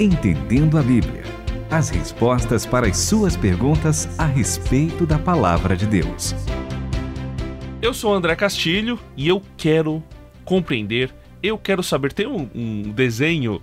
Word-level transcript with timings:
Entendendo 0.00 0.76
a 0.76 0.82
Bíblia. 0.82 1.22
As 1.70 1.88
respostas 1.88 2.66
para 2.66 2.88
as 2.88 2.96
suas 2.98 3.36
perguntas 3.36 4.08
a 4.18 4.26
respeito 4.26 5.06
da 5.06 5.20
palavra 5.20 5.76
de 5.76 5.86
Deus. 5.86 6.34
Eu 7.80 7.94
sou 7.94 8.12
André 8.12 8.34
Castilho 8.34 8.98
e 9.16 9.28
eu 9.28 9.40
quero 9.56 10.02
compreender, 10.44 11.14
eu 11.40 11.56
quero 11.56 11.80
saber. 11.80 12.12
Tem 12.12 12.26
um, 12.26 12.50
um 12.52 12.82
desenho 12.90 13.62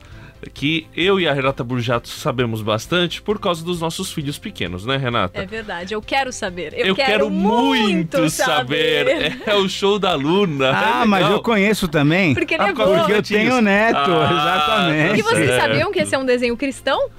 que 0.54 0.88
eu 0.96 1.20
e 1.20 1.28
a 1.28 1.34
Renata 1.34 1.64
Burjato 1.64 2.10
sabemos 2.10 2.62
bastante 2.62 3.22
por 3.22 3.40
causa 3.40 3.64
dos 3.64 3.80
nossos 3.80 4.12
filhos 4.12 4.38
pequenos, 4.40 4.86
né, 4.86 4.98
Renata? 4.98 5.42
É 5.42 5.46
verdade, 5.46 5.94
eu 5.94 6.02
quero 6.02 6.32
saber. 6.32 6.74
Eu, 6.74 6.88
Eu 6.88 6.96
quero, 6.96 7.30
muito 7.30 8.30
saber. 8.30 9.38
É 9.46 9.56
o 9.56 9.68
show 9.68 9.98
da 10.00 10.14
Luna. 10.16 10.72
Ah, 10.74 11.02
É 11.04 11.06
mas 11.06 11.30
eu 11.30 11.42
conheço 11.42 11.88
também. 11.88 12.34
Porque 12.34 12.54
ele 12.56 12.64
é 12.64 12.70
Ah, 12.70 12.74
bom. 12.74 12.98
Porque 12.98 13.14
eu 13.14 13.24
tenho 13.24 13.62
neto, 13.62 13.98
Ah, 13.98 14.30
exatamente. 14.32 15.20
E 15.20 15.24
vocês 15.24 15.56
sabiam 15.62 15.92
que 15.92 16.00
esse 16.00 16.16
é 16.16 16.18
um 16.18 16.26
desenho 16.26 16.56
cristão? 16.58 17.10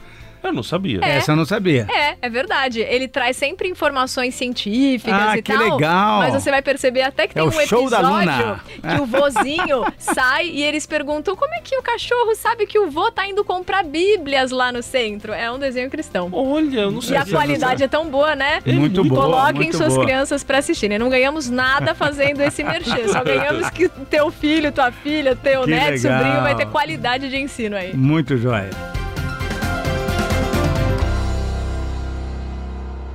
Eu 0.42 0.52
não 0.52 0.62
sabia. 0.62 0.98
É. 1.02 1.16
Essa 1.18 1.32
eu 1.32 1.36
não 1.36 1.44
sabia. 1.44 1.86
É, 1.90 2.16
é 2.20 2.28
verdade. 2.28 2.80
Ele 2.80 3.06
traz 3.06 3.36
sempre 3.36 3.68
informações 3.68 4.34
científicas 4.34 5.14
Ah, 5.20 5.36
e 5.38 5.42
que 5.42 5.52
tal. 5.52 5.74
legal. 5.76 6.18
Mas 6.18 6.34
você 6.34 6.50
vai 6.50 6.60
perceber 6.62 7.02
até 7.02 7.26
que 7.26 7.32
É 7.38 7.42
tem 7.42 7.44
o 7.44 7.46
um 7.48 7.66
show 7.66 7.88
da 7.88 8.00
episódio 8.00 8.18
Luna. 8.32 8.60
que 8.96 9.00
o 9.00 9.06
vozinho 9.06 9.84
sai 9.98 10.48
e 10.48 10.62
eles 10.62 10.86
perguntam 10.86 11.36
como 11.36 11.54
é 11.54 11.60
que 11.60 11.76
o 11.76 11.82
cachorro 11.82 12.34
sabe 12.34 12.66
que 12.66 12.78
o 12.78 12.90
vô 12.90 13.10
tá 13.10 13.26
indo 13.26 13.44
comprar 13.44 13.84
bíblias 13.84 14.50
lá 14.50 14.72
no 14.72 14.82
centro. 14.82 15.32
É 15.32 15.50
um 15.50 15.58
desenho 15.58 15.88
cristão. 15.90 16.28
Olha, 16.32 16.80
eu 16.80 16.90
não 16.90 16.98
E 16.98 17.02
sei. 17.02 17.16
a 17.16 17.24
qualidade 17.24 17.82
é 17.84 17.88
tão 17.88 18.08
boa, 18.08 18.34
né? 18.34 18.60
Muito 18.66 19.04
boa, 19.04 19.22
Coloquem 19.22 19.54
muito 19.62 19.76
suas 19.76 19.94
boa. 19.94 20.04
crianças 20.04 20.42
pra 20.42 20.58
assistirem. 20.58 20.98
Não 20.98 21.08
ganhamos 21.08 21.48
nada 21.48 21.94
fazendo 21.94 22.40
esse 22.40 22.62
merchan. 22.64 23.08
Só 23.08 23.22
ganhamos 23.22 23.70
que 23.70 23.88
teu 23.88 24.30
filho, 24.30 24.72
tua 24.72 24.90
filha, 24.90 25.36
teu 25.36 25.62
Que 25.64 25.70
neto, 25.70 25.90
legal. 26.02 26.18
sobrinho 26.18 26.42
vai 26.42 26.54
ter 26.56 26.66
qualidade 26.66 27.28
de 27.28 27.36
ensino 27.36 27.76
aí. 27.76 27.94
Muito 27.94 28.36
jóia. 28.36 28.70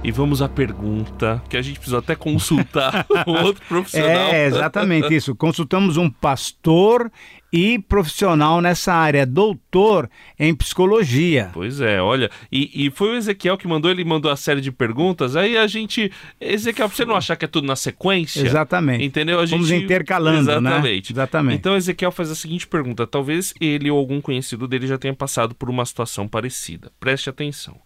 E 0.08 0.12
vamos 0.12 0.42
à 0.42 0.48
pergunta 0.48 1.44
que 1.50 1.58
a 1.58 1.62
gente 1.62 1.80
precisa 1.80 1.98
até 1.98 2.16
consultar 2.16 3.06
um 3.28 3.44
outro 3.44 3.62
profissional. 3.68 4.34
É, 4.34 4.46
exatamente 4.46 5.14
isso. 5.14 5.36
Consultamos 5.36 5.98
um 5.98 6.10
pastor 6.10 7.12
e 7.52 7.78
profissional 7.78 8.62
nessa 8.62 8.94
área, 8.94 9.26
doutor 9.26 10.10
em 10.40 10.56
psicologia. 10.56 11.50
Pois 11.54 11.82
é, 11.82 12.02
olha, 12.02 12.32
e, 12.50 12.86
e 12.86 12.90
foi 12.90 13.10
o 13.10 13.16
Ezequiel 13.18 13.58
que 13.58 13.68
mandou, 13.68 13.92
ele 13.92 14.06
mandou 14.06 14.32
a 14.32 14.38
série 14.38 14.62
de 14.62 14.72
perguntas, 14.72 15.36
aí 15.36 15.58
a 15.58 15.68
gente, 15.68 16.10
Ezequiel, 16.40 16.88
pra 16.88 16.96
você 16.96 17.04
não 17.04 17.18
achar 17.18 17.36
que 17.36 17.44
é 17.44 17.48
tudo 17.48 17.68
na 17.68 17.76
sequência, 17.76 18.40
Exatamente. 18.46 19.04
entendeu? 19.04 19.42
A 19.42 19.46
gente... 19.46 19.60
Vamos 19.60 19.72
intercalando, 19.72 20.52
Exatamente. 20.52 21.14
né? 21.14 21.14
Exatamente. 21.16 21.58
Então 21.58 21.76
Ezequiel 21.76 22.14
faz 22.14 22.32
a 22.32 22.36
seguinte 22.36 22.66
pergunta, 22.66 23.06
talvez 23.06 23.54
ele 23.60 23.92
ou 23.92 24.00
algum 24.00 24.22
conhecido 24.22 24.70
dele 24.70 24.88
já 24.88 24.98
tenha 24.98 25.14
passado 25.14 25.54
por 25.54 25.70
uma 25.70 25.86
situação 25.86 26.30
parecida. 26.30 26.94
Preste 26.98 27.30
atenção. 27.30 27.78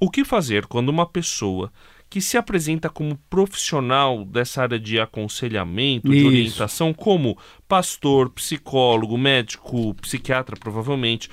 O 0.00 0.10
que 0.10 0.24
fazer 0.24 0.66
quando 0.66 0.88
uma 0.88 1.06
pessoa 1.06 1.72
que 2.10 2.20
se 2.20 2.38
apresenta 2.38 2.88
como 2.88 3.18
profissional 3.28 4.24
dessa 4.24 4.62
área 4.62 4.78
de 4.78 4.98
aconselhamento, 4.98 6.08
de 6.08 6.16
Isso. 6.16 6.26
orientação, 6.26 6.94
como 6.94 7.36
pastor, 7.66 8.30
psicólogo, 8.30 9.18
médico, 9.18 9.94
psiquiatra, 9.94 10.56
provavelmente, 10.58 11.28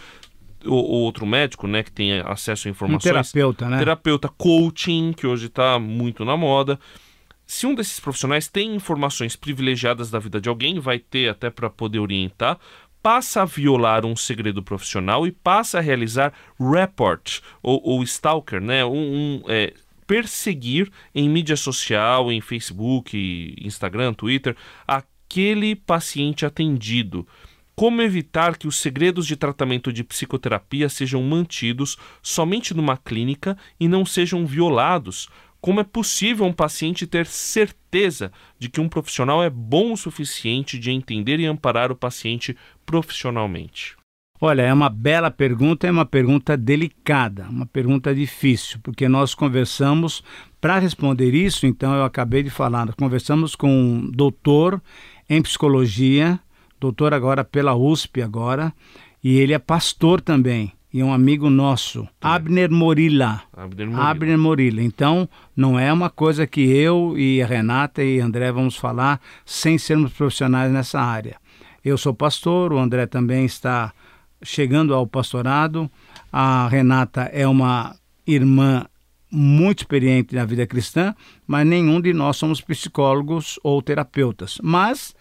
ou, 0.65 0.83
ou 0.83 1.01
outro 1.01 1.25
médico, 1.25 1.65
né, 1.67 1.81
que 1.81 1.91
tem 1.91 2.19
acesso 2.19 2.67
a 2.67 2.69
Um 2.69 2.71
informações, 2.71 3.03
terapeuta, 3.03 3.69
né? 3.69 3.77
terapeuta, 3.77 4.27
coaching, 4.27 5.13
que 5.13 5.25
hoje 5.25 5.45
está 5.45 5.79
muito 5.79 6.25
na 6.25 6.35
moda. 6.35 6.77
Se 7.47 7.67
um 7.67 7.75
desses 7.75 7.99
profissionais 7.99 8.47
tem 8.47 8.75
informações 8.75 9.35
privilegiadas 9.35 10.09
da 10.09 10.17
vida 10.17 10.41
de 10.41 10.49
alguém, 10.49 10.79
vai 10.79 10.97
ter 10.97 11.29
até 11.29 11.49
para 11.49 11.69
poder 11.69 11.99
orientar, 11.99 12.57
passa 13.05 13.43
a 13.43 13.45
violar 13.45 14.03
um 14.03 14.15
segredo 14.15 14.63
profissional 14.63 15.27
e 15.27 15.31
passa 15.31 15.77
a 15.77 15.81
realizar 15.81 16.33
report 16.59 17.39
ou, 17.61 17.79
ou 17.83 18.01
stalker, 18.01 18.59
né? 18.59 18.83
Um, 18.83 18.95
um, 18.95 19.43
é, 19.47 19.75
perseguir 20.07 20.91
em 21.13 21.29
mídia 21.29 21.55
social, 21.55 22.31
em 22.31 22.41
Facebook, 22.41 23.55
Instagram, 23.61 24.11
Twitter, 24.15 24.57
aquele 24.87 25.75
paciente 25.75 26.47
atendido. 26.47 27.27
Como 27.75 28.01
evitar 28.01 28.57
que 28.57 28.67
os 28.67 28.77
segredos 28.77 29.27
de 29.27 29.35
tratamento 29.35 29.93
de 29.93 30.03
psicoterapia 30.03 30.89
sejam 30.89 31.21
mantidos 31.21 31.97
somente 32.23 32.73
numa 32.73 32.97
clínica 32.97 33.55
e 33.79 33.87
não 33.87 34.03
sejam 34.03 34.47
violados? 34.47 35.29
Como 35.65 35.79
é 35.79 35.83
possível 35.83 36.45
um 36.45 36.53
paciente 36.53 37.07
ter 37.07 37.25
certeza 37.25 38.31
de 38.59 38.69
que 38.69 38.79
um 38.79 38.87
profissional 38.87 39.43
é 39.43 39.49
bom 39.49 39.93
o 39.93 39.97
suficiente 39.97 40.77
de 40.77 40.91
entender 40.91 41.39
e 41.39 41.47
amparar 41.47 41.91
o 41.91 41.95
paciente 41.95 42.55
profissionalmente? 42.85 43.97
Olha, 44.39 44.61
é 44.61 44.71
uma 44.71 44.89
bela 44.89 45.31
pergunta, 45.31 45.87
é 45.87 45.91
uma 45.91 46.05
pergunta 46.05 46.55
delicada, 46.55 47.47
uma 47.49 47.65
pergunta 47.65 48.13
difícil, 48.13 48.79
porque 48.83 49.09
nós 49.09 49.33
conversamos, 49.33 50.23
para 50.61 50.77
responder 50.77 51.33
isso, 51.33 51.65
então 51.65 51.95
eu 51.95 52.03
acabei 52.03 52.43
de 52.43 52.51
falar, 52.51 52.93
conversamos 52.93 53.55
com 53.55 53.67
um 53.67 54.11
doutor 54.11 54.79
em 55.27 55.41
psicologia, 55.41 56.39
doutor 56.79 57.11
agora 57.11 57.43
pela 57.43 57.73
USP 57.73 58.21
agora, 58.21 58.71
e 59.23 59.39
ele 59.39 59.51
é 59.53 59.57
pastor 59.57 60.21
também, 60.21 60.73
e 60.95 61.03
um 61.03 61.11
amigo 61.11 61.49
nosso, 61.49 62.07
Abner 62.21 62.71
Morila. 62.71 63.41
Abner 63.51 63.85
Murilo. 63.85 64.01
Abner 64.01 64.37
Morila. 64.37 64.81
Então, 64.81 65.27
não 65.53 65.77
é 65.77 65.91
uma 65.91 66.09
coisa 66.09 66.47
que 66.47 66.61
eu 66.61 67.17
e 67.17 67.41
a 67.41 67.45
Renata 67.45 68.01
e 68.01 68.21
André 68.21 68.49
vamos 68.49 68.77
falar 68.77 69.19
sem 69.45 69.77
sermos 69.77 70.13
profissionais 70.13 70.71
nessa 70.71 71.01
área. 71.01 71.35
Eu 71.83 71.97
sou 71.97 72.13
pastor, 72.13 72.71
o 72.71 72.79
André 72.79 73.07
também 73.07 73.43
está 73.43 73.93
chegando 74.41 74.93
ao 74.93 75.05
pastorado. 75.05 75.91
A 76.31 76.65
Renata 76.69 77.23
é 77.23 77.45
uma 77.45 77.93
irmã 78.25 78.85
muito 79.29 79.79
experiente 79.79 80.33
na 80.33 80.45
vida 80.45 80.65
cristã, 80.65 81.13
mas 81.45 81.67
nenhum 81.67 81.99
de 81.99 82.13
nós 82.13 82.37
somos 82.37 82.61
psicólogos 82.61 83.59
ou 83.61 83.81
terapeutas. 83.81 84.59
Mas, 84.63 85.13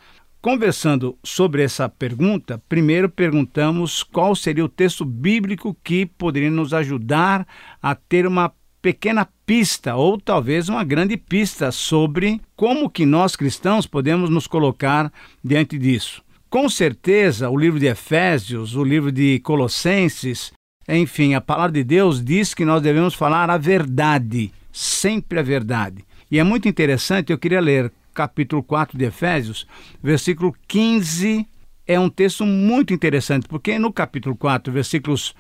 conversando 0.45 1.17
sobre 1.25 1.63
essa 1.63 1.89
pergunta, 1.89 2.63
primeiro 2.69 3.09
perguntamos 3.09 4.03
qual 4.03 4.37
seria 4.37 4.63
o 4.63 4.69
texto 4.69 5.03
bíblico 5.03 5.75
que 5.83 6.05
poderia 6.05 6.51
nos 6.51 6.75
ajudar 6.75 7.47
a 7.83 7.95
ter 7.95 8.27
uma 8.27 8.53
pequena 8.83 9.27
pista 9.47 9.97
ou 9.97 10.21
talvez 10.21 10.69
uma 10.69 10.85
grande 10.85 11.17
pista 11.17 11.73
sobre 11.73 12.43
como 12.55 12.91
que 12.91 13.07
nós 13.07 13.35
cristãos 13.35 13.87
podemos 13.87 14.29
nos 14.29 14.47
colocar 14.47 15.11
diante 15.43 15.79
disso. 15.79 16.23
Com 16.51 16.69
certeza, 16.69 17.49
o 17.49 17.57
livro 17.57 17.81
de 17.81 17.87
Efésios, 17.87 18.77
o 18.77 18.85
livro 18.85 19.11
de 19.11 19.41
Colossenses, 19.41 20.53
enfim, 20.87 21.33
a 21.33 21.41
palavra 21.41 21.73
de 21.73 21.85
Deus 21.85 22.23
diz 22.23 22.53
que 22.53 22.67
nós 22.67 22.83
devemos 22.83 23.15
falar 23.15 23.49
a 23.49 23.57
verdade, 23.57 24.53
sempre 24.71 25.39
a 25.39 25.43
verdade. 25.43 26.05
E 26.31 26.39
é 26.39 26.45
muito 26.45 26.69
interessante, 26.69 27.33
eu 27.33 27.39
queria 27.39 27.63
ler 27.63 27.91
capítulo 28.15 28.63
4 28.63 28.97
de 28.97 29.05
Efésios, 29.05 29.67
versículo 30.03 30.55
15, 30.69 31.47
é 31.87 31.99
um 31.99 32.09
texto 32.09 32.47
muito 32.47 32.95
interessante, 32.95 33.47
porque 33.49 33.79
no 33.79 33.93
capítulo 33.93 34.37
4, 34.37 34.73
versículos 34.73 35.35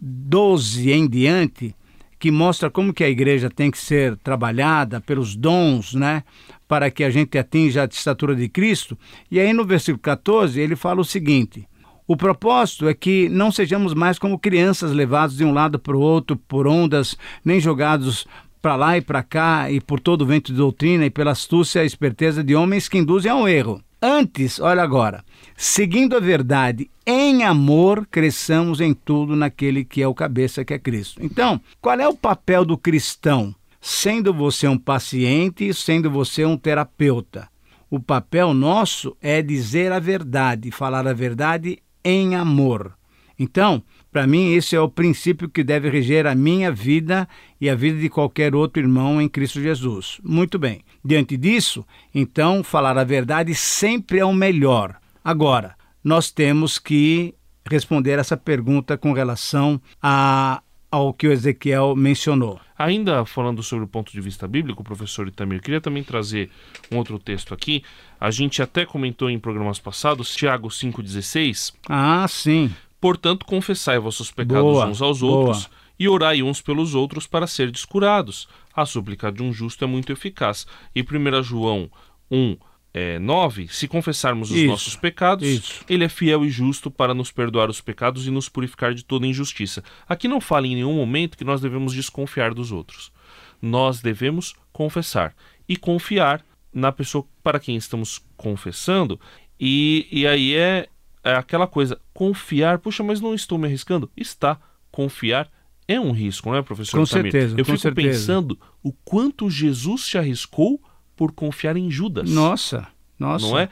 12 0.00 0.90
em 0.92 1.08
diante, 1.08 1.74
que 2.18 2.30
mostra 2.30 2.70
como 2.70 2.92
que 2.92 3.02
a 3.02 3.08
igreja 3.08 3.50
tem 3.50 3.70
que 3.70 3.78
ser 3.78 4.16
trabalhada 4.18 5.00
pelos 5.00 5.34
dons, 5.34 5.94
né, 5.94 6.22
para 6.68 6.90
que 6.90 7.02
a 7.02 7.10
gente 7.10 7.36
atinja 7.36 7.82
a 7.82 7.86
estatura 7.86 8.36
de 8.36 8.48
Cristo. 8.48 8.96
E 9.30 9.40
aí 9.40 9.52
no 9.52 9.64
versículo 9.64 10.00
14 10.00 10.60
ele 10.60 10.76
fala 10.76 11.00
o 11.00 11.04
seguinte: 11.04 11.66
o 12.06 12.16
propósito 12.16 12.88
é 12.88 12.94
que 12.94 13.28
não 13.28 13.52
sejamos 13.52 13.94
mais 13.94 14.18
como 14.18 14.38
crianças 14.38 14.92
levados 14.92 15.36
de 15.36 15.44
um 15.44 15.52
lado 15.52 15.78
para 15.78 15.96
o 15.96 16.00
outro 16.00 16.36
por 16.36 16.66
ondas, 16.66 17.16
nem 17.44 17.60
jogados 17.60 18.26
para 18.60 18.76
lá 18.76 18.96
e 18.96 19.00
para 19.00 19.22
cá 19.22 19.70
e 19.70 19.80
por 19.80 20.00
todo 20.00 20.22
o 20.22 20.26
vento 20.26 20.52
de 20.52 20.58
doutrina 20.58 21.06
e 21.06 21.10
pela 21.10 21.32
astúcia 21.32 21.82
e 21.82 21.86
esperteza 21.86 22.44
de 22.44 22.54
homens 22.54 22.88
que 22.88 22.98
induzem 22.98 23.30
ao 23.30 23.48
erro. 23.48 23.82
Antes, 24.02 24.58
olha 24.58 24.82
agora, 24.82 25.22
seguindo 25.56 26.16
a 26.16 26.20
verdade 26.20 26.90
em 27.06 27.42
amor, 27.44 28.06
cresçamos 28.10 28.80
em 28.80 28.94
tudo 28.94 29.36
naquele 29.36 29.84
que 29.84 30.02
é 30.02 30.08
o 30.08 30.14
cabeça, 30.14 30.64
que 30.64 30.72
é 30.72 30.78
Cristo. 30.78 31.20
Então, 31.22 31.60
qual 31.80 31.98
é 31.98 32.08
o 32.08 32.16
papel 32.16 32.64
do 32.64 32.78
cristão? 32.78 33.54
Sendo 33.80 34.32
você 34.32 34.68
um 34.68 34.78
paciente, 34.78 35.72
sendo 35.74 36.10
você 36.10 36.44
um 36.44 36.56
terapeuta. 36.56 37.48
O 37.90 37.98
papel 37.98 38.54
nosso 38.54 39.16
é 39.20 39.42
dizer 39.42 39.92
a 39.92 39.98
verdade, 39.98 40.70
falar 40.70 41.06
a 41.06 41.12
verdade 41.12 41.78
em 42.04 42.34
amor. 42.34 42.92
Então, 43.38 43.82
para 44.12 44.26
mim, 44.26 44.52
esse 44.54 44.74
é 44.74 44.80
o 44.80 44.88
princípio 44.88 45.48
que 45.48 45.62
deve 45.62 45.88
reger 45.88 46.26
a 46.26 46.34
minha 46.34 46.72
vida 46.72 47.28
e 47.60 47.70
a 47.70 47.76
vida 47.76 47.98
de 47.98 48.08
qualquer 48.08 48.54
outro 48.54 48.82
irmão 48.82 49.22
em 49.22 49.28
Cristo 49.28 49.60
Jesus. 49.60 50.20
Muito 50.22 50.58
bem. 50.58 50.82
Diante 51.04 51.36
disso, 51.36 51.86
então, 52.12 52.64
falar 52.64 52.98
a 52.98 53.04
verdade 53.04 53.54
sempre 53.54 54.18
é 54.18 54.24
o 54.24 54.32
melhor. 54.32 54.96
Agora, 55.24 55.76
nós 56.02 56.30
temos 56.30 56.78
que 56.78 57.34
responder 57.64 58.18
essa 58.18 58.36
pergunta 58.36 58.98
com 58.98 59.12
relação 59.12 59.80
a, 60.02 60.60
ao 60.90 61.14
que 61.14 61.28
o 61.28 61.32
Ezequiel 61.32 61.94
mencionou. 61.94 62.60
Ainda 62.76 63.24
falando 63.24 63.62
sobre 63.62 63.84
o 63.84 63.88
ponto 63.88 64.10
de 64.10 64.20
vista 64.20 64.48
bíblico, 64.48 64.82
professor 64.82 65.28
Itamir, 65.28 65.60
queria 65.60 65.80
também 65.80 66.02
trazer 66.02 66.50
um 66.90 66.96
outro 66.96 67.18
texto 67.18 67.54
aqui. 67.54 67.84
A 68.18 68.30
gente 68.30 68.60
até 68.60 68.84
comentou 68.84 69.30
em 69.30 69.38
programas 69.38 69.78
passados, 69.78 70.34
Tiago 70.34 70.68
5,16. 70.68 71.74
Ah, 71.88 72.26
sim. 72.26 72.74
Portanto, 73.00 73.46
confessai 73.46 73.98
vossos 73.98 74.30
pecados 74.30 74.62
Boa, 74.62 74.86
uns 74.86 75.00
aos 75.00 75.20
boa. 75.20 75.32
outros 75.32 75.70
e 75.98 76.08
orai 76.08 76.42
uns 76.42 76.60
pelos 76.60 76.94
outros 76.94 77.26
para 77.26 77.46
serdes 77.46 77.84
curados. 77.84 78.48
A 78.74 78.86
súplica 78.86 79.30
de 79.30 79.42
um 79.42 79.52
justo 79.52 79.84
é 79.84 79.86
muito 79.86 80.12
eficaz. 80.12 80.66
E 80.94 81.02
1 81.02 81.42
João 81.42 81.90
1, 82.30 82.56
é, 82.92 83.18
9, 83.18 83.68
se 83.68 83.86
confessarmos 83.86 84.50
os 84.50 84.56
Isso, 84.56 84.66
nossos 84.66 84.96
pecados, 84.96 85.46
isso. 85.46 85.84
ele 85.88 86.04
é 86.04 86.08
fiel 86.08 86.44
e 86.44 86.50
justo 86.50 86.90
para 86.90 87.14
nos 87.14 87.30
perdoar 87.30 87.70
os 87.70 87.80
pecados 87.80 88.26
e 88.26 88.30
nos 88.30 88.48
purificar 88.48 88.94
de 88.94 89.04
toda 89.04 89.26
injustiça. 89.26 89.84
Aqui 90.08 90.26
não 90.26 90.40
fala 90.40 90.66
em 90.66 90.74
nenhum 90.74 90.94
momento 90.94 91.36
que 91.36 91.44
nós 91.44 91.60
devemos 91.60 91.92
desconfiar 91.94 92.54
dos 92.54 92.72
outros. 92.72 93.12
Nós 93.60 94.00
devemos 94.00 94.54
confessar 94.72 95.34
e 95.68 95.76
confiar 95.76 96.44
na 96.72 96.90
pessoa 96.90 97.26
para 97.42 97.60
quem 97.60 97.76
estamos 97.76 98.20
confessando. 98.36 99.20
E, 99.58 100.08
e 100.10 100.26
aí 100.26 100.54
é, 100.54 100.88
é 101.24 101.34
aquela 101.34 101.66
coisa, 101.66 102.00
confiar, 102.12 102.78
puxa, 102.78 103.02
mas 103.02 103.20
não 103.20 103.34
estou 103.34 103.58
me 103.58 103.66
arriscando? 103.66 104.10
Está. 104.16 104.58
Confiar 104.90 105.48
é 105.86 105.98
um 106.00 106.12
risco, 106.12 106.48
não 106.48 106.56
é, 106.56 106.62
professor? 106.62 106.98
Com 106.98 107.04
Tamir? 107.04 107.32
certeza, 107.32 107.54
Eu 107.54 107.64
com 107.64 107.72
fico 107.72 107.78
certeza. 107.78 108.08
pensando 108.08 108.58
o 108.82 108.92
quanto 108.92 109.50
Jesus 109.50 110.04
se 110.04 110.16
arriscou 110.16 110.80
por 111.16 111.32
confiar 111.32 111.76
em 111.76 111.90
Judas. 111.90 112.30
Nossa, 112.30 112.86
nossa. 113.18 113.46
Não 113.46 113.58
é? 113.58 113.68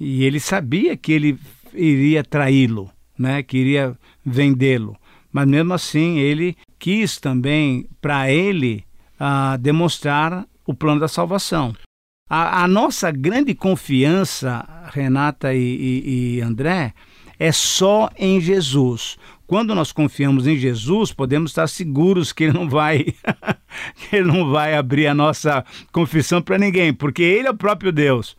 E 0.00 0.24
ele 0.24 0.40
sabia 0.40 0.96
que 0.96 1.12
ele 1.12 1.38
iria 1.74 2.24
traí-lo, 2.24 2.90
né? 3.18 3.42
Que 3.42 3.58
iria 3.58 3.96
vendê-lo. 4.24 4.96
Mas 5.30 5.46
mesmo 5.46 5.74
assim, 5.74 6.18
ele 6.18 6.56
quis 6.78 7.18
também, 7.18 7.86
para 8.00 8.30
ele, 8.30 8.84
ah, 9.20 9.56
demonstrar 9.58 10.46
o 10.66 10.72
plano 10.74 11.00
da 11.00 11.08
salvação. 11.08 11.74
A, 12.28 12.64
a 12.64 12.68
nossa 12.68 13.10
grande 13.10 13.54
confiança, 13.54 14.64
Renata 14.92 15.54
e, 15.54 15.58
e- 15.60 16.36
e 16.36 16.40
André, 16.40 16.92
é 17.38 17.52
só 17.52 18.10
em 18.18 18.40
Jesus. 18.40 19.16
Quando 19.46 19.74
nós 19.74 19.92
confiamos 19.92 20.46
em 20.46 20.56
Jesus, 20.56 21.12
podemos 21.12 21.52
estar 21.52 21.66
seguros 21.68 22.32
que 22.32 22.44
ele 22.44 22.52
não 22.52 22.68
vai 22.68 23.04
que 23.96 24.16
ele 24.16 24.26
não 24.26 24.50
vai 24.50 24.74
abrir 24.76 25.06
a 25.06 25.14
nossa 25.14 25.64
confissão 25.90 26.42
para 26.42 26.58
ninguém, 26.58 26.92
porque 26.92 27.22
ele 27.22 27.48
é 27.48 27.50
o 27.50 27.56
próprio 27.56 27.90
Deus. 27.90 28.36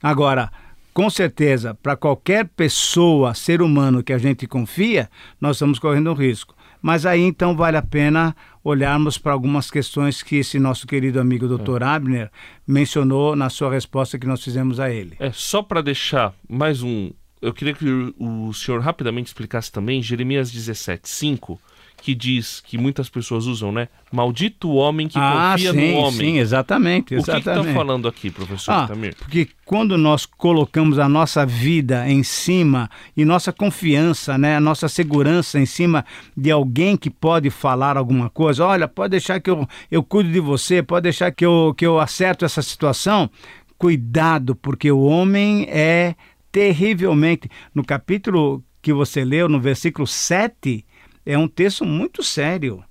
Agora, 0.00 0.50
com 0.94 1.08
certeza, 1.10 1.74
para 1.82 1.96
qualquer 1.96 2.46
pessoa, 2.46 3.34
ser 3.34 3.60
humano 3.62 4.02
que 4.04 4.12
a 4.12 4.18
gente 4.18 4.46
confia, 4.46 5.10
nós 5.40 5.56
estamos 5.56 5.78
correndo 5.78 6.10
um 6.12 6.14
risco. 6.14 6.54
Mas 6.82 7.06
aí 7.06 7.20
então 7.20 7.56
vale 7.56 7.76
a 7.76 7.82
pena 7.82 8.34
olharmos 8.64 9.16
para 9.16 9.32
algumas 9.32 9.70
questões 9.70 10.22
que 10.22 10.36
esse 10.36 10.58
nosso 10.58 10.86
querido 10.86 11.20
amigo 11.20 11.46
Dr. 11.46 11.82
Abner 11.82 12.30
mencionou 12.66 13.36
na 13.36 13.48
sua 13.48 13.70
resposta 13.70 14.18
que 14.18 14.26
nós 14.26 14.42
fizemos 14.42 14.80
a 14.80 14.90
ele. 14.90 15.16
É, 15.20 15.30
só 15.32 15.62
para 15.62 15.80
deixar 15.80 16.34
mais 16.48 16.82
um. 16.82 17.10
Eu 17.40 17.52
queria 17.52 17.74
que 17.74 17.84
o, 17.84 18.48
o 18.48 18.54
senhor 18.54 18.80
rapidamente 18.80 19.28
explicasse 19.28 19.70
também 19.70 20.02
Jeremias 20.02 20.50
17, 20.50 21.08
5, 21.08 21.60
que 22.04 22.16
diz 22.16 22.60
que 22.60 22.76
muitas 22.76 23.08
pessoas 23.08 23.46
usam, 23.46 23.70
né? 23.70 23.86
Maldito 24.12 24.68
o 24.68 24.74
homem 24.74 25.06
que 25.06 25.16
ah, 25.16 25.52
confia 25.52 25.70
sim, 25.72 25.92
no 25.92 25.98
homem. 25.98 26.12
sim, 26.18 26.38
exatamente, 26.38 27.04
O 27.14 27.22
que 27.22 27.30
exatamente. 27.30 27.68
está 27.68 27.72
falando 27.78 28.08
aqui, 28.08 28.28
professor 28.28 28.72
Ah, 28.72 28.86
Tamir? 28.88 29.14
porque 29.16 29.48
quando 29.64 29.96
nós 29.96 30.26
colocamos 30.26 30.98
a 30.98 31.08
nossa 31.08 31.46
vida 31.46 32.08
em 32.10 32.24
cima 32.24 32.90
e 33.16 33.24
nossa 33.24 33.52
confiança, 33.52 34.36
né, 34.36 34.56
a 34.56 34.60
nossa 34.60 34.88
segurança 34.88 35.60
em 35.60 35.64
cima 35.66 36.04
de 36.36 36.50
alguém 36.50 36.96
que 36.96 37.08
pode 37.08 37.50
falar 37.50 37.96
alguma 37.96 38.28
coisa, 38.28 38.66
olha, 38.66 38.88
pode 38.88 39.12
deixar 39.12 39.38
que 39.40 39.48
eu, 39.48 39.64
eu 39.88 40.02
cuido 40.02 40.32
de 40.32 40.40
você, 40.40 40.82
pode 40.82 41.04
deixar 41.04 41.30
que 41.30 41.46
eu, 41.46 41.72
que 41.78 41.86
eu 41.86 42.00
acerto 42.00 42.44
essa 42.44 42.62
situação, 42.62 43.30
cuidado, 43.78 44.56
porque 44.56 44.90
o 44.90 45.02
homem 45.02 45.66
é 45.70 46.16
terrivelmente. 46.50 47.48
No 47.74 47.84
capítulo 47.84 48.62
que 48.80 48.92
você 48.92 49.24
leu, 49.24 49.48
no 49.48 49.60
versículo 49.60 50.06
7, 50.06 50.84
é 51.24 51.36
um 51.38 51.48
texto 51.48 51.84
muito 51.84 52.22
sério. 52.22 52.82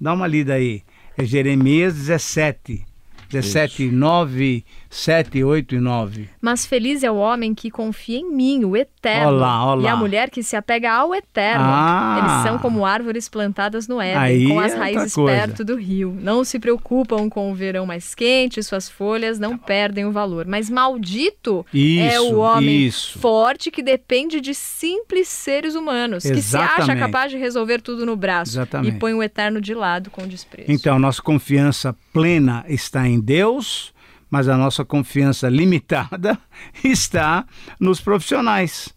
Dá 0.00 0.12
uma 0.12 0.26
lida 0.26 0.54
aí. 0.54 0.82
É 1.16 1.24
Jeremias 1.24 1.94
17. 1.94 2.86
17, 3.30 3.90
9, 3.90 4.64
7, 4.90 5.44
8 5.44 5.74
e 5.74 5.80
9. 5.80 6.28
Mas 6.40 6.64
feliz 6.64 7.02
é 7.02 7.10
o 7.10 7.16
homem 7.16 7.54
que 7.54 7.70
confia 7.70 8.18
em 8.18 8.30
mim, 8.30 8.64
o 8.64 8.76
eterno. 8.76 9.28
Olá, 9.28 9.72
olá. 9.72 9.82
E 9.82 9.86
a 9.86 9.96
mulher 9.96 10.30
que 10.30 10.42
se 10.42 10.56
apega 10.56 10.92
ao 10.92 11.14
eterno. 11.14 11.64
Ah. 11.66 12.18
Eles 12.18 12.42
são 12.42 12.58
como 12.58 12.86
árvores 12.86 13.28
plantadas 13.28 13.86
no 13.86 14.00
Éden, 14.00 14.48
com 14.48 14.60
as 14.60 14.72
é 14.72 14.76
raízes 14.76 15.14
perto 15.14 15.64
do 15.64 15.76
rio. 15.76 16.16
Não 16.20 16.42
se 16.42 16.58
preocupam 16.58 17.28
com 17.28 17.52
o 17.52 17.54
verão 17.54 17.84
mais 17.84 18.14
quente, 18.14 18.62
suas 18.62 18.88
folhas 18.88 19.38
não 19.38 19.58
perdem 19.58 20.06
o 20.06 20.12
valor. 20.12 20.46
Mas 20.46 20.70
maldito 20.70 21.66
é 21.74 21.78
Isso, 21.78 22.34
o 22.34 22.38
homem 22.38 22.86
isso. 22.86 23.18
forte 23.18 23.70
que 23.70 23.82
depende 23.82 24.40
de 24.40 24.54
simples 24.54 25.28
seres 25.28 25.74
humanos, 25.74 26.22
que 26.22 26.42
se 26.42 26.56
acha 26.56 26.82
Exatamente. 26.82 27.00
capaz 27.00 27.30
de 27.30 27.36
resolver 27.36 27.80
tudo 27.80 28.06
no 28.06 28.16
braço 28.16 28.52
Exatamente. 28.52 28.96
e 28.96 28.98
põe 28.98 29.12
o 29.12 29.22
eterno 29.22 29.60
de 29.60 29.74
lado 29.74 30.10
com 30.10 30.26
desprezo. 30.26 30.70
Então, 30.70 30.98
nossa 30.98 31.20
confiança 31.20 31.94
plena 32.12 32.64
está 32.68 33.06
em 33.06 33.20
Deus, 33.20 33.92
mas 34.30 34.48
a 34.48 34.56
nossa 34.56 34.84
confiança 34.84 35.48
limitada 35.50 36.38
está 36.82 37.44
nos 37.80 38.00
profissionais. 38.00 38.94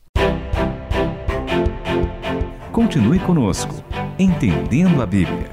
Continue 2.72 3.20
conosco, 3.20 3.84
Entendendo 4.18 5.02
a 5.02 5.06
Bíblia. 5.06 5.52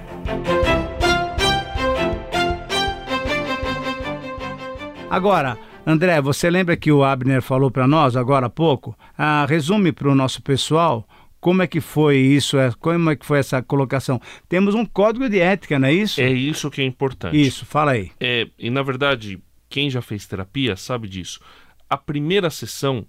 Agora, 5.11 5.59
André, 5.87 6.21
você 6.21 6.51
lembra 6.51 6.77
que 6.77 6.93
o 6.93 7.03
Abner 7.03 7.41
falou 7.41 7.71
para 7.71 7.87
nós 7.87 8.15
agora 8.15 8.47
há 8.47 8.51
pouco? 8.51 8.97
Ah, 9.17 9.47
resume 9.49 9.91
para 9.91 10.09
o 10.09 10.15
nosso 10.15 10.43
pessoal 10.43 11.09
como 11.41 11.63
é 11.63 11.67
que 11.67 11.81
foi 11.81 12.19
isso, 12.19 12.59
é, 12.59 12.71
como 12.79 13.11
é 13.11 13.17
que 13.17 13.25
foi 13.25 13.39
essa 13.39 13.63
colocação. 13.63 14.21
Temos 14.49 14.75
um 14.75 14.85
código 14.85 15.29
de 15.29 15.41
ética, 15.41 15.79
não 15.79 15.89
é 15.89 15.93
isso? 15.93 16.21
É 16.21 16.31
isso 16.31 16.71
que 16.71 16.83
é 16.83 16.85
importante. 16.85 17.41
Isso, 17.41 17.65
fala 17.65 17.93
aí. 17.93 18.11
É, 18.21 18.47
e 18.59 18.71
na 18.71 18.83
verdade, 18.83 19.41
quem 19.69 19.91
já 19.91 20.01
fez 20.03 20.27
terapia 20.27 20.77
sabe 20.77 21.09
disso. 21.09 21.41
A 21.89 21.97
primeira 21.97 22.51
sessão, 22.51 23.07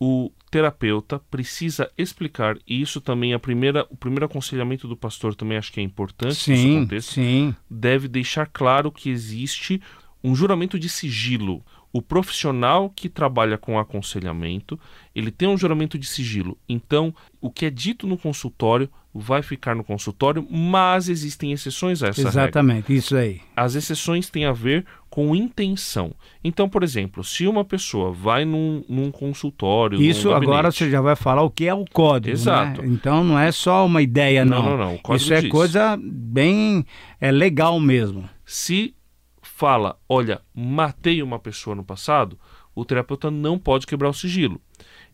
o 0.00 0.32
terapeuta 0.50 1.18
precisa 1.30 1.90
explicar, 1.96 2.56
e 2.66 2.80
isso 2.80 3.00
também 3.00 3.34
a 3.34 3.38
primeira, 3.38 3.86
o 3.90 3.96
primeiro 3.96 4.26
aconselhamento 4.26 4.86
do 4.86 4.96
pastor 4.96 5.34
também 5.34 5.58
acho 5.58 5.72
que 5.72 5.80
é 5.80 5.82
importante 5.82 6.44
que 6.44 6.52
isso 6.52 6.62
Sim, 6.62 6.76
aconteça, 6.76 7.12
sim. 7.12 7.56
deve 7.68 8.06
deixar 8.08 8.46
claro 8.46 8.92
que 8.92 9.10
existe 9.10 9.80
um 10.22 10.34
juramento 10.34 10.78
de 10.78 10.88
sigilo. 10.88 11.64
O 11.92 12.02
profissional 12.02 12.90
que 12.90 13.08
trabalha 13.08 13.56
com 13.56 13.78
aconselhamento, 13.78 14.78
ele 15.14 15.30
tem 15.30 15.46
um 15.46 15.56
juramento 15.56 15.96
de 15.96 16.06
sigilo. 16.06 16.58
Então, 16.68 17.14
o 17.40 17.50
que 17.50 17.66
é 17.66 17.70
dito 17.70 18.06
no 18.06 18.18
consultório 18.18 18.90
vai 19.14 19.42
ficar 19.42 19.76
no 19.76 19.84
consultório, 19.84 20.44
mas 20.50 21.08
existem 21.08 21.52
exceções 21.52 22.02
a 22.02 22.08
essa 22.08 22.22
regra. 22.22 22.30
Exatamente, 22.42 22.92
isso 22.94 23.16
aí. 23.16 23.40
As 23.56 23.76
exceções 23.76 24.28
têm 24.28 24.44
a 24.44 24.52
ver 24.52 24.84
com 25.08 25.36
intenção. 25.36 26.12
Então, 26.42 26.68
por 26.68 26.82
exemplo, 26.82 27.22
se 27.22 27.46
uma 27.46 27.64
pessoa 27.64 28.10
vai 28.10 28.44
num, 28.44 28.84
num 28.88 29.12
consultório. 29.12 29.98
num 29.98 30.04
Isso 30.04 30.30
agora 30.32 30.62
gabinete- 30.64 30.78
você 30.78 30.90
já 30.90 31.00
vai 31.00 31.14
falar 31.14 31.42
o 31.42 31.50
que 31.50 31.68
é 31.68 31.72
o 31.74 31.84
código. 31.84 32.32
Exato. 32.34 32.82
né? 32.82 32.88
Então 32.88 33.22
não 33.22 33.38
é 33.38 33.52
só 33.52 33.86
uma 33.86 34.02
ideia, 34.02 34.44
Não, 34.44 34.60
não. 34.62 34.76
não, 34.76 34.98
não, 35.08 35.16
Isso 35.16 35.32
é 35.32 35.40
diz. 35.42 35.50
coisa 35.50 35.96
bem 36.02 36.84
é 37.20 37.30
legal 37.30 37.78
mesmo. 37.78 38.28
Se 38.44 38.96
fala, 39.40 39.96
olha, 40.08 40.40
matei 40.52 41.22
uma 41.22 41.38
pessoa 41.38 41.76
no 41.76 41.84
passado, 41.84 42.36
o 42.74 42.84
terapeuta 42.84 43.30
não 43.30 43.56
pode 43.56 43.86
quebrar 43.86 44.08
o 44.08 44.12
sigilo. 44.14 44.60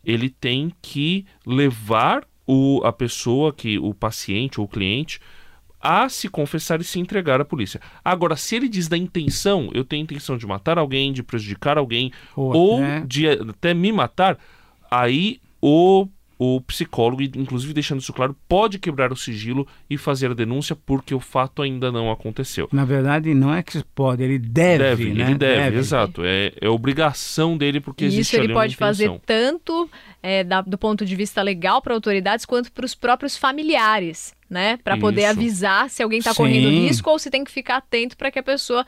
Ele 0.02 0.30
tem 0.30 0.72
que 0.80 1.26
levar 1.46 2.24
o, 2.46 2.80
a 2.84 2.92
pessoa, 2.92 3.52
que 3.52 3.78
o 3.78 3.94
paciente 3.94 4.60
ou 4.60 4.66
o 4.66 4.68
cliente, 4.68 5.20
a 5.80 6.08
se 6.08 6.28
confessar 6.28 6.80
e 6.80 6.84
se 6.84 7.00
entregar 7.00 7.40
à 7.40 7.44
polícia. 7.44 7.80
Agora, 8.04 8.36
se 8.36 8.54
ele 8.54 8.68
diz 8.68 8.86
da 8.86 8.98
intenção, 8.98 9.70
eu 9.72 9.84
tenho 9.84 10.02
intenção 10.02 10.36
de 10.36 10.46
matar 10.46 10.78
alguém, 10.78 11.12
de 11.12 11.22
prejudicar 11.22 11.78
alguém, 11.78 12.12
Ou, 12.36 12.54
ou 12.54 12.80
né? 12.80 13.02
de 13.06 13.26
até 13.28 13.72
me 13.72 13.90
matar, 13.90 14.38
aí 14.90 15.40
o, 15.60 16.06
o 16.42 16.58
psicólogo, 16.62 17.20
e 17.20 17.30
inclusive 17.36 17.74
deixando 17.74 18.00
isso 18.00 18.14
claro, 18.14 18.34
pode 18.48 18.78
quebrar 18.78 19.12
o 19.12 19.16
sigilo 19.16 19.68
e 19.90 19.98
fazer 19.98 20.30
a 20.30 20.34
denúncia 20.34 20.74
porque 20.74 21.14
o 21.14 21.20
fato 21.20 21.60
ainda 21.60 21.92
não 21.92 22.10
aconteceu. 22.10 22.66
Na 22.72 22.82
verdade, 22.86 23.34
não 23.34 23.52
é 23.54 23.62
que 23.62 23.84
pode, 23.94 24.22
ele 24.22 24.38
deve, 24.38 25.12
né? 25.12 25.26
ele 25.26 25.34
deve, 25.34 25.76
exato. 25.76 26.22
É, 26.24 26.50
é 26.58 26.66
obrigação 26.66 27.58
dele 27.58 27.78
porque 27.78 28.04
E 28.04 28.06
existe 28.06 28.22
isso 28.30 28.36
ele 28.36 28.44
ali 28.44 28.52
uma 28.54 28.60
pode 28.62 28.74
fazer 28.74 29.20
tanto 29.26 29.90
é, 30.22 30.42
da- 30.42 30.62
do 30.62 30.78
ponto 30.78 31.04
de 31.04 31.14
vista 31.14 31.42
legal 31.42 31.82
para 31.82 31.92
autoridades 31.92 32.46
quanto 32.46 32.72
para 32.72 32.86
os 32.86 32.94
próprios 32.94 33.36
familiares, 33.36 34.34
né? 34.48 34.78
Para 34.78 34.96
poder 34.96 35.26
avisar 35.26 35.90
se 35.90 36.02
alguém 36.02 36.20
está 36.20 36.34
correndo 36.34 36.70
risco 36.70 37.10
ou 37.10 37.18
se 37.18 37.30
tem 37.30 37.44
que 37.44 37.50
ficar 37.50 37.76
atento 37.76 38.16
para 38.16 38.30
que 38.30 38.38
a 38.38 38.42
pessoa 38.42 38.86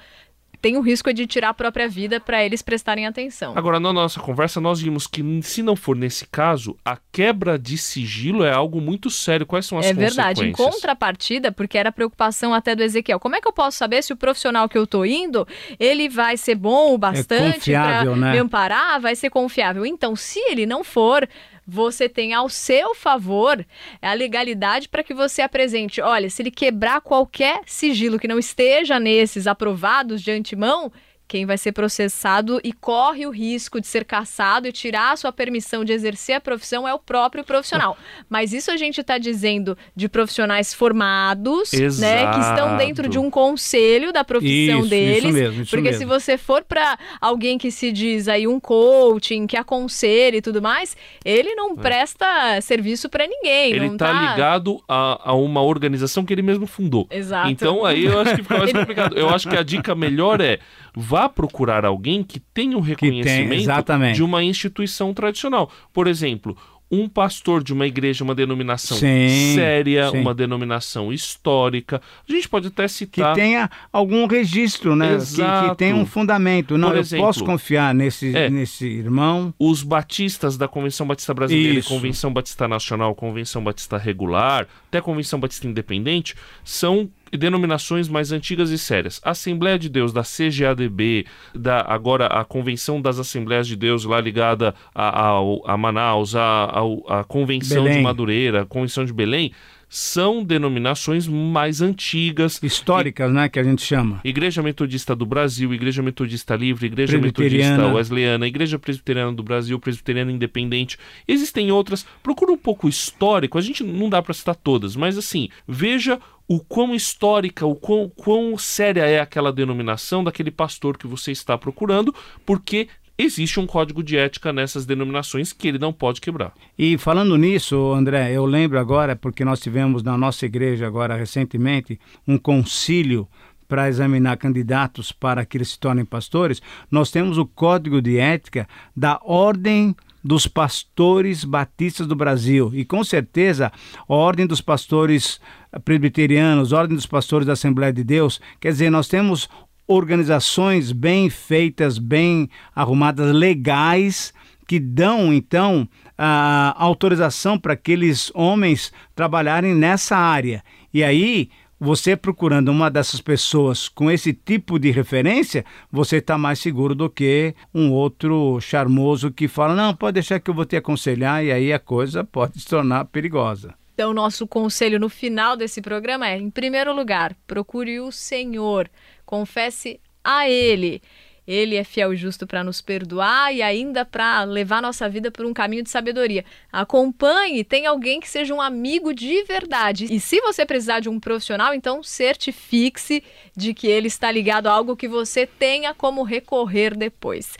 tenha 0.62 0.78
o 0.78 0.82
risco 0.82 1.12
de 1.12 1.26
tirar 1.26 1.48
a 1.48 1.54
própria 1.54 1.88
vida 1.88 2.20
para 2.20 2.42
eles 2.42 2.62
prestarem 2.62 3.04
atenção. 3.04 3.52
Agora, 3.56 3.80
na 3.80 3.92
nossa 3.92 4.20
conversa, 4.20 4.60
nós 4.60 4.80
vimos 4.80 5.08
que 5.08 5.22
se 5.42 5.60
não 5.60 5.74
for 5.74 5.96
nesse 5.96 6.24
caso, 6.24 6.76
a 6.84 6.96
quebra 7.10 7.58
de 7.58 7.76
sigilo 7.76 8.44
é 8.44 8.52
algo 8.52 8.80
muito 8.80 9.10
sério. 9.10 9.44
Quais 9.44 9.66
são 9.66 9.76
as 9.78 9.86
É 9.86 9.92
verdade. 9.92 10.44
Em 10.44 10.52
consequências? 10.52 10.74
contrapartida, 10.74 11.50
porque 11.50 11.76
era 11.76 11.90
preocupação 11.90 12.54
até 12.54 12.76
do 12.76 12.82
Ezequiel. 12.82 13.18
Como 13.18 13.34
é 13.34 13.40
que 13.40 13.48
eu 13.48 13.52
posso 13.52 13.76
saber 13.76 14.02
se 14.02 14.12
o 14.12 14.16
profissional 14.16 14.68
que 14.68 14.78
eu 14.78 14.86
tô 14.86 15.04
indo, 15.04 15.46
ele 15.80 16.08
vai 16.08 16.36
ser 16.36 16.54
bom 16.54 16.94
o 16.94 16.98
bastante 16.98 17.54
confiável, 17.54 18.12
para 18.12 18.20
né? 18.20 18.32
me 18.32 18.38
amparar, 18.38 19.00
vai 19.00 19.16
ser 19.16 19.30
confiável? 19.30 19.84
Então, 19.84 20.14
se 20.14 20.38
ele 20.48 20.64
não 20.64 20.84
for, 20.84 21.28
você 21.66 22.08
tem 22.08 22.32
ao 22.34 22.48
seu 22.48 22.94
favor 22.94 23.64
a 24.00 24.12
legalidade 24.14 24.88
para 24.88 25.02
que 25.02 25.14
você 25.14 25.42
apresente. 25.42 26.00
Olha, 26.00 26.28
se 26.28 26.42
ele 26.42 26.50
quebrar 26.50 27.00
qualquer 27.00 27.60
sigilo 27.66 28.18
que 28.18 28.28
não 28.28 28.38
esteja 28.38 28.98
nesses 28.98 29.46
aprovados 29.46 30.22
de 30.22 30.30
antemão, 30.30 30.92
quem 31.32 31.46
vai 31.46 31.56
ser 31.56 31.72
processado 31.72 32.60
e 32.62 32.74
corre 32.74 33.24
o 33.24 33.30
risco 33.30 33.80
de 33.80 33.86
ser 33.86 34.04
caçado 34.04 34.68
e 34.68 34.72
tirar 34.72 35.12
a 35.12 35.16
sua 35.16 35.32
permissão 35.32 35.82
de 35.82 35.90
exercer 35.90 36.34
a 36.34 36.40
profissão 36.42 36.86
é 36.86 36.92
o 36.92 36.98
próprio 36.98 37.42
profissional. 37.42 37.96
Mas 38.28 38.52
isso 38.52 38.70
a 38.70 38.76
gente 38.76 39.00
está 39.00 39.16
dizendo 39.16 39.74
de 39.96 40.10
profissionais 40.10 40.74
formados, 40.74 41.72
né, 41.72 42.30
que 42.32 42.38
estão 42.38 42.76
dentro 42.76 43.08
de 43.08 43.18
um 43.18 43.30
conselho 43.30 44.12
da 44.12 44.22
profissão 44.22 44.80
Isso, 44.80 44.90
deles. 44.90 45.24
isso 45.24 45.32
mesmo, 45.32 45.62
isso 45.62 45.70
porque 45.70 45.94
se 45.94 46.00
mesmo. 46.00 46.12
você 46.12 46.36
for 46.36 46.62
para 46.64 46.98
alguém 47.18 47.56
que 47.56 47.70
se 47.70 47.90
diz 47.90 48.28
aí 48.28 48.46
um 48.46 48.60
coaching, 48.60 49.46
que 49.46 49.56
aconselha 49.56 50.36
e 50.36 50.42
tudo 50.42 50.60
mais, 50.60 50.94
ele 51.24 51.54
não 51.54 51.74
presta 51.74 52.60
serviço 52.60 53.08
para 53.08 53.26
ninguém. 53.26 53.72
É. 53.72 53.76
Ele 53.76 53.88
não 53.88 53.96
tá 53.96 54.12
tá 54.12 54.32
ligado 54.32 54.82
a, 54.86 55.30
a 55.30 55.32
uma 55.32 55.62
organização 55.62 56.26
que 56.26 56.34
ele 56.34 56.42
mesmo 56.42 56.66
fundou. 56.66 57.06
Exato. 57.10 57.48
Então 57.48 57.86
aí 57.86 58.04
eu 58.04 58.20
acho 58.20 58.36
que 58.36 58.42
fica 58.42 58.58
mais 58.58 58.72
complicado. 58.76 59.16
Eu 59.16 59.30
acho 59.30 59.48
que 59.48 59.56
a 59.56 59.62
dica 59.62 59.94
melhor 59.94 60.42
é 60.42 60.58
vá 60.94 61.21
procurar 61.28 61.84
alguém 61.84 62.22
que 62.22 62.40
tenha 62.40 62.76
um 62.76 62.80
tem, 62.80 62.90
reconhecimento 62.90 63.62
exatamente. 63.62 64.16
de 64.16 64.22
uma 64.22 64.42
instituição 64.42 65.12
tradicional. 65.14 65.70
Por 65.92 66.06
exemplo, 66.06 66.56
um 66.92 67.08
pastor 67.08 67.64
de 67.64 67.72
uma 67.72 67.86
igreja, 67.86 68.22
uma 68.22 68.34
denominação 68.34 68.98
Sim, 68.98 69.54
séria, 69.54 70.10
sim. 70.10 70.18
uma 70.18 70.34
denominação 70.34 71.10
histórica. 71.10 72.02
A 72.28 72.30
gente 72.30 72.46
pode 72.46 72.68
até 72.68 72.82
que 72.82 72.88
citar. 72.90 73.34
tenha 73.34 73.70
algum 73.90 74.26
registro, 74.26 74.94
né? 74.94 75.08
Que, 75.08 75.14
que 75.14 75.22
Exato. 75.22 75.74
tenha 75.76 75.96
um 75.96 76.04
fundamento. 76.04 76.76
Não, 76.76 76.88
Por 76.88 76.96
eu 76.96 77.00
exemplo, 77.00 77.24
posso 77.24 77.44
confiar 77.44 77.94
nesse, 77.94 78.36
é. 78.36 78.50
nesse 78.50 78.86
irmão. 78.86 79.54
os 79.58 79.82
batistas 79.82 80.58
da 80.58 80.68
Convenção 80.68 81.06
Batista 81.06 81.32
Brasileira, 81.32 81.78
Isso. 81.78 81.88
Convenção 81.88 82.30
Batista 82.30 82.68
Nacional, 82.68 83.14
Convenção 83.14 83.64
Batista 83.64 83.96
Regular, 83.96 84.68
até 84.88 85.00
Convenção 85.00 85.40
Batista 85.40 85.66
Independente, 85.66 86.34
são 86.62 87.08
denominações 87.36 88.08
mais 88.08 88.32
antigas 88.32 88.70
e 88.70 88.78
sérias. 88.78 89.20
A 89.24 89.30
Assembleia 89.30 89.78
de 89.78 89.88
Deus 89.88 90.12
da 90.12 90.22
CGADB, 90.22 91.26
da, 91.54 91.80
agora 91.80 92.26
a 92.26 92.44
Convenção 92.44 93.00
das 93.00 93.18
Assembleias 93.18 93.66
de 93.66 93.76
Deus 93.76 94.04
lá 94.04 94.20
ligada 94.20 94.74
a, 94.94 95.30
a, 95.30 95.40
a 95.66 95.76
Manaus, 95.76 96.34
a, 96.36 96.64
a, 96.64 97.20
a 97.20 97.24
Convenção 97.24 97.84
de 97.84 97.88
Belém. 97.88 98.02
Madureira, 98.02 98.62
a 98.62 98.66
Convenção 98.66 99.04
de 99.04 99.12
Belém, 99.12 99.52
são 99.92 100.42
denominações 100.42 101.28
mais 101.28 101.82
antigas. 101.82 102.58
Históricas, 102.62 103.30
né? 103.30 103.46
Que 103.50 103.58
a 103.58 103.62
gente 103.62 103.82
chama. 103.82 104.22
Igreja 104.24 104.62
Metodista 104.62 105.14
do 105.14 105.26
Brasil, 105.26 105.74
Igreja 105.74 106.02
Metodista 106.02 106.56
Livre, 106.56 106.86
Igreja. 106.86 107.18
Metodista 107.18 107.92
Wesleyana, 107.92 108.46
Igreja 108.46 108.78
Presbiteriana 108.78 109.32
do 109.32 109.42
Brasil, 109.42 109.78
Presbiteriana 109.78 110.32
Independente. 110.32 110.96
Existem 111.28 111.70
outras. 111.70 112.06
Procura 112.22 112.52
um 112.52 112.56
pouco 112.56 112.88
histórico. 112.88 113.58
A 113.58 113.60
gente 113.60 113.84
não 113.84 114.08
dá 114.08 114.22
para 114.22 114.32
citar 114.32 114.56
todas, 114.56 114.96
mas 114.96 115.18
assim, 115.18 115.50
veja 115.68 116.18
o 116.48 116.60
quão 116.60 116.94
histórica, 116.94 117.66
o 117.66 117.74
quão, 117.74 118.08
quão 118.08 118.56
séria 118.58 119.06
é 119.06 119.20
aquela 119.20 119.52
denominação 119.52 120.22
daquele 120.22 120.50
pastor 120.50 120.98
que 120.98 121.06
você 121.06 121.32
está 121.32 121.56
procurando, 121.56 122.14
porque 122.44 122.88
existe 123.16 123.60
um 123.60 123.66
código 123.66 124.02
de 124.02 124.16
ética 124.16 124.52
nessas 124.52 124.84
denominações 124.84 125.52
que 125.52 125.68
ele 125.68 125.78
não 125.78 125.92
pode 125.92 126.20
quebrar. 126.20 126.52
E 126.78 126.98
falando 126.98 127.36
nisso, 127.36 127.92
André, 127.92 128.32
eu 128.32 128.44
lembro 128.44 128.78
agora, 128.78 129.14
porque 129.14 129.44
nós 129.44 129.60
tivemos 129.60 130.02
na 130.02 130.16
nossa 130.16 130.46
igreja 130.46 130.86
agora 130.86 131.16
recentemente 131.16 131.98
um 132.26 132.38
concílio 132.38 133.28
para 133.68 133.88
examinar 133.88 134.36
candidatos 134.36 135.12
para 135.12 135.46
que 135.46 135.56
eles 135.56 135.70
se 135.70 135.78
tornem 135.78 136.04
pastores, 136.04 136.60
nós 136.90 137.10
temos 137.10 137.38
o 137.38 137.46
código 137.46 138.02
de 138.02 138.18
ética 138.18 138.68
da 138.94 139.18
Ordem 139.24 139.96
dos 140.22 140.46
Pastores 140.46 141.44
Batistas 141.44 142.06
do 142.06 142.14
Brasil. 142.14 142.70
E 142.74 142.84
com 142.84 143.02
certeza, 143.02 143.72
a 144.08 144.14
Ordem 144.14 144.46
dos 144.46 144.60
Pastores 144.60 145.40
Presbiterianos, 145.84 146.72
a 146.72 146.78
Ordem 146.78 146.96
dos 146.96 147.06
Pastores 147.06 147.46
da 147.46 147.54
Assembleia 147.54 147.92
de 147.92 148.04
Deus, 148.04 148.40
quer 148.60 148.70
dizer, 148.70 148.90
nós 148.90 149.08
temos 149.08 149.48
organizações 149.86 150.92
bem 150.92 151.28
feitas, 151.28 151.98
bem 151.98 152.48
arrumadas, 152.74 153.34
legais, 153.34 154.32
que 154.66 154.78
dão 154.78 155.32
então 155.32 155.88
a 156.16 156.74
autorização 156.78 157.58
para 157.58 157.72
aqueles 157.72 158.30
homens 158.34 158.92
trabalharem 159.14 159.74
nessa 159.74 160.16
área. 160.16 160.62
E 160.94 161.02
aí, 161.02 161.50
você 161.82 162.16
procurando 162.16 162.68
uma 162.68 162.88
dessas 162.88 163.20
pessoas 163.20 163.88
com 163.88 164.08
esse 164.08 164.32
tipo 164.32 164.78
de 164.78 164.92
referência, 164.92 165.64
você 165.90 166.18
está 166.18 166.38
mais 166.38 166.60
seguro 166.60 166.94
do 166.94 167.10
que 167.10 167.56
um 167.74 167.90
outro 167.90 168.60
charmoso 168.60 169.32
que 169.32 169.48
fala: 169.48 169.74
não, 169.74 169.92
pode 169.92 170.14
deixar 170.14 170.38
que 170.38 170.48
eu 170.48 170.54
vou 170.54 170.64
te 170.64 170.76
aconselhar, 170.76 171.44
e 171.44 171.50
aí 171.50 171.72
a 171.72 171.80
coisa 171.80 172.22
pode 172.22 172.60
se 172.60 172.68
tornar 172.68 173.06
perigosa. 173.06 173.74
Então, 173.94 174.14
nosso 174.14 174.46
conselho 174.46 175.00
no 175.00 175.08
final 175.08 175.56
desse 175.56 175.82
programa 175.82 176.28
é: 176.28 176.38
em 176.38 176.50
primeiro 176.50 176.94
lugar, 176.94 177.36
procure 177.48 177.98
o 177.98 178.12
Senhor, 178.12 178.88
confesse 179.26 179.98
a 180.22 180.48
Ele. 180.48 181.02
Ele 181.46 181.76
é 181.76 181.82
fiel 181.82 182.12
e 182.14 182.16
justo 182.16 182.46
para 182.46 182.62
nos 182.62 182.80
perdoar 182.80 183.52
e 183.52 183.62
ainda 183.62 184.04
para 184.04 184.44
levar 184.44 184.80
nossa 184.80 185.08
vida 185.08 185.30
por 185.30 185.44
um 185.44 185.52
caminho 185.52 185.82
de 185.82 185.90
sabedoria. 185.90 186.44
Acompanhe, 186.70 187.64
tem 187.64 187.86
alguém 187.86 188.20
que 188.20 188.28
seja 188.28 188.54
um 188.54 188.60
amigo 188.60 189.12
de 189.12 189.42
verdade. 189.44 190.06
E 190.08 190.20
se 190.20 190.40
você 190.40 190.64
precisar 190.64 191.00
de 191.00 191.08
um 191.08 191.18
profissional, 191.18 191.74
então 191.74 192.02
certifique-se 192.02 193.24
de 193.56 193.74
que 193.74 193.86
ele 193.86 194.06
está 194.06 194.30
ligado 194.30 194.68
a 194.68 194.72
algo 194.72 194.96
que 194.96 195.08
você 195.08 195.46
tenha 195.46 195.92
como 195.92 196.22
recorrer 196.22 196.96
depois. 196.96 197.56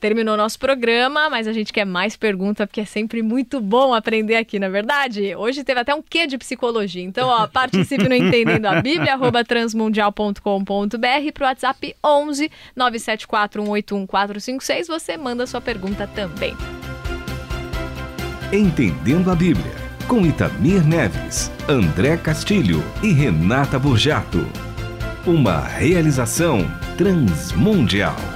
Terminou 0.00 0.36
nosso 0.36 0.58
programa, 0.58 1.30
mas 1.30 1.48
a 1.48 1.52
gente 1.52 1.72
quer 1.72 1.86
mais 1.86 2.16
pergunta, 2.16 2.66
porque 2.66 2.82
é 2.82 2.84
sempre 2.84 3.22
muito 3.22 3.60
bom 3.60 3.94
aprender 3.94 4.36
aqui, 4.36 4.58
na 4.58 4.68
verdade? 4.68 5.34
Hoje 5.34 5.64
teve 5.64 5.80
até 5.80 5.94
um 5.94 6.02
quê 6.02 6.26
de 6.26 6.36
psicologia. 6.36 7.02
Então, 7.02 7.28
ó, 7.28 7.46
participe 7.52 8.06
no 8.08 8.14
Entendendo 8.14 8.66
a 8.66 8.82
Bíblia, 8.82 9.14
arroba 9.14 9.42
transmundial.com.br, 9.44 11.32
pro 11.32 11.44
WhatsApp 11.44 11.96
11 12.04 12.50
974181456, 12.76 14.88
você 14.88 15.16
manda 15.16 15.46
sua 15.46 15.60
pergunta 15.60 16.06
também. 16.06 16.56
Entendendo 18.52 19.30
a 19.30 19.34
Bíblia, 19.34 19.72
com 20.06 20.24
Itamir 20.24 20.86
Neves, 20.86 21.50
André 21.68 22.16
Castilho 22.16 22.84
e 23.02 23.12
Renata 23.12 23.78
Burjato. 23.78 24.46
Uma 25.26 25.60
realização 25.60 26.60
transmundial. 26.96 28.33